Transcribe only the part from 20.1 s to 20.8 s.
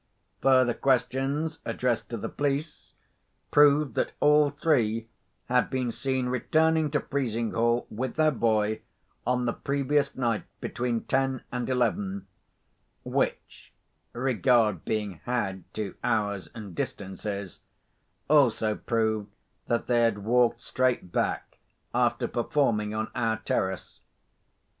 walked